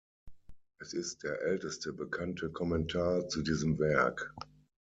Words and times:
Es 0.79 0.93
ist 0.93 1.21
der 1.21 1.41
älteste 1.43 1.93
bekannte 1.93 2.49
Kommentar 2.51 3.27
zu 3.29 3.43
diesem 3.43 3.77
Werk. 3.77 4.33